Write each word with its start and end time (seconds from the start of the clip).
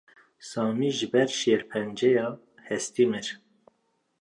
Samî 0.49 0.89
ji 0.97 1.07
ber 1.11 1.29
şêrpenceya 1.39 2.27
hestî 2.67 3.05
mir. 3.11 3.27